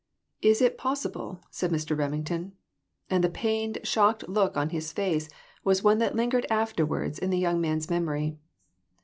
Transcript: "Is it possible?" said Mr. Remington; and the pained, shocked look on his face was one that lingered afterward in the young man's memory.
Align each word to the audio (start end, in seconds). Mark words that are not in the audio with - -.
"Is 0.41 0.63
it 0.63 0.79
possible?" 0.79 1.41
said 1.51 1.69
Mr. 1.69 1.95
Remington; 1.95 2.53
and 3.07 3.23
the 3.23 3.29
pained, 3.29 3.77
shocked 3.83 4.27
look 4.27 4.57
on 4.57 4.69
his 4.69 4.91
face 4.91 5.29
was 5.63 5.83
one 5.83 5.99
that 5.99 6.15
lingered 6.15 6.47
afterward 6.49 7.19
in 7.19 7.29
the 7.29 7.37
young 7.37 7.61
man's 7.61 7.87
memory. 7.87 8.39